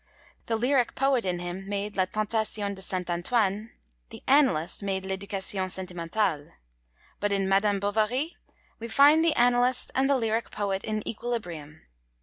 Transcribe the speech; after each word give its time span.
The 0.47 0.55
lyric 0.55 0.95
poet 0.95 1.25
in 1.25 1.37
him 1.37 1.69
made 1.69 1.95
La 1.95 2.05
Tentation 2.05 2.73
de 2.73 2.81
Saint 2.81 3.07
Antoine, 3.07 3.69
the 4.09 4.23
analyst 4.25 4.81
made 4.81 5.05
L'Education 5.05 5.67
Sentimentale; 5.69 6.53
but 7.19 7.31
in 7.31 7.47
Madame 7.47 7.79
Bovary 7.79 8.35
we 8.79 8.87
find 8.87 9.23
the 9.23 9.35
analyst 9.35 9.91
and 9.93 10.09
the 10.09 10.17
lyric 10.17 10.49
poet 10.49 10.83
in 10.83 11.07
equilibrium. 11.07 11.83